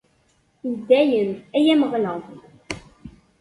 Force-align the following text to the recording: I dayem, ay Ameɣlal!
I 0.69 0.71
dayem, 0.87 1.31
ay 1.55 1.65
Ameɣlal! 1.73 2.21